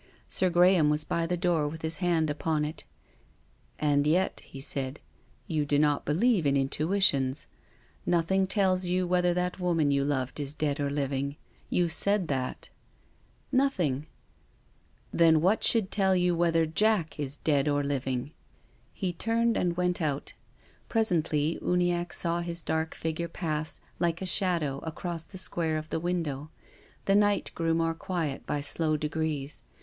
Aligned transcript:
Sir 0.27 0.49
Graham 0.49 0.89
was 0.89 1.03
by 1.03 1.27
the 1.27 1.37
door 1.37 1.67
with 1.67 1.83
his 1.83 1.97
hand 1.97 2.31
upon 2.31 2.65
it." 2.65 2.85
And 3.79 4.07
yet," 4.07 4.39
he 4.39 4.59
said," 4.59 4.99
you 5.47 5.63
do 5.63 5.77
not 5.77 6.05
believe 6.05 6.47
in 6.47 6.57
in 6.57 6.63
62 6.63 6.83
TONGUES 6.83 6.87
OF 6.87 6.95
CONSCIENCE. 7.11 7.37
tuitions. 7.37 7.45
Nothing 8.07 8.47
tells 8.47 8.85
you 8.87 9.05
whether 9.05 9.35
that 9.35 9.59
woman 9.59 9.91
you 9.91 10.03
loved 10.03 10.39
is 10.39 10.55
dead 10.55 10.79
or 10.79 10.89
living. 10.89 11.35
You 11.69 11.87
said 11.87 12.29
that."" 12.29 12.71
Nothing."" 13.51 14.07
Then 15.13 15.39
what 15.39 15.63
should 15.63 15.91
tell 15.91 16.15
you 16.15 16.33
whether 16.35 16.65
Jack 16.65 17.19
is 17.19 17.37
dead 17.37 17.67
or 17.67 17.83
living?" 17.83 18.31
He 18.95 19.13
turned 19.13 19.55
and 19.55 19.77
went 19.77 20.01
out. 20.01 20.33
Presently 20.89 21.59
Uniacke 21.61 22.11
saw 22.13 22.39
his 22.41 22.63
dark 22.63 22.95
figure 22.95 23.27
pass, 23.27 23.79
like 23.99 24.19
a 24.19 24.25
shadow, 24.25 24.79
across 24.79 25.25
the 25.25 25.37
square 25.37 25.77
of 25.77 25.89
the 25.91 25.99
window. 25.99 26.49
The 27.05 27.13
night 27.13 27.51
grew 27.53 27.75
more 27.75 27.93
quiet 27.93 28.47
by 28.47 28.61
slow 28.61 28.97
degrees. 28.97 29.61